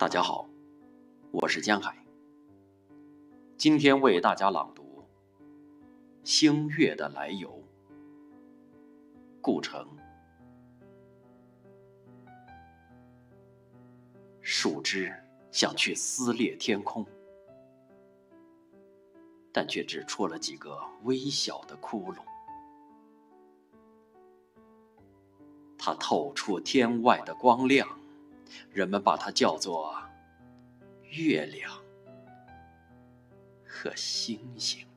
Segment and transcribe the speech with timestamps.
[0.00, 0.48] 大家好，
[1.30, 1.94] 我是江海。
[3.58, 4.82] 今天为大家朗读
[6.24, 7.50] 《星月的来由》。
[9.42, 9.86] 顾城。
[14.40, 15.12] 树枝
[15.52, 17.06] 想去撕裂天空，
[19.52, 22.22] 但却只戳了几个微小的窟窿。
[25.76, 27.99] 它透出天外的光亮。
[28.72, 29.94] 人们把它叫做
[31.10, 31.72] 月亮
[33.66, 34.89] 和星星。